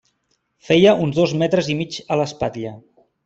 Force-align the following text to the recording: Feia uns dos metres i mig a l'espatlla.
Feia 0.69 0.93
uns 1.03 1.19
dos 1.19 1.35
metres 1.43 1.71
i 1.73 1.77
mig 1.83 1.99
a 2.15 2.19
l'espatlla. 2.21 2.73